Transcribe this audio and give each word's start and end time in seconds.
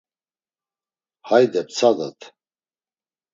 Hayde 1.27 1.61
ptsadat. 1.67 2.21